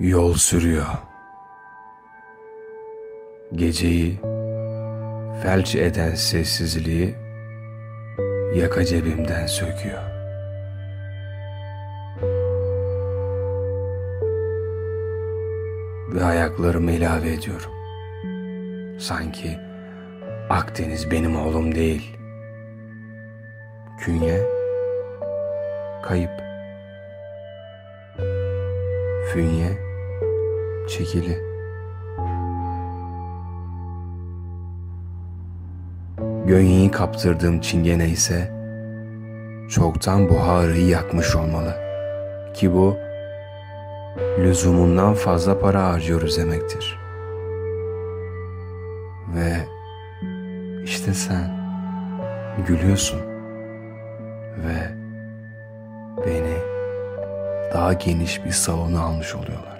[0.00, 0.86] Yol sürüyor.
[3.52, 4.20] Geceyi
[5.42, 7.14] felç eden sessizliği
[8.54, 10.02] yaka cebimden söküyor.
[16.14, 17.72] Ve ayaklarımı ilave ediyorum.
[19.00, 19.58] Sanki
[20.50, 22.16] Akdeniz benim oğlum değil.
[23.98, 24.40] Künye
[26.02, 26.30] kayıp.
[29.32, 29.87] Fünye
[30.88, 31.38] çekili.
[36.46, 38.52] Gönyeyi kaptırdığım çingene ise
[39.70, 41.74] çoktan buharıyı yakmış olmalı.
[42.54, 42.96] Ki bu
[44.38, 46.98] lüzumundan fazla para harcıyoruz demektir.
[49.34, 49.52] Ve
[50.84, 51.58] işte sen
[52.66, 53.20] gülüyorsun
[54.66, 54.92] ve
[56.26, 56.56] beni
[57.74, 59.77] daha geniş bir salona almış oluyorlar.